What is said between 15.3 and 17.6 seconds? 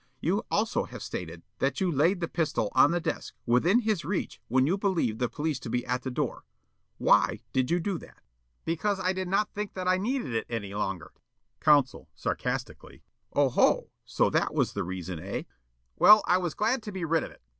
Yollop: "Well, I was glad to be rid of it.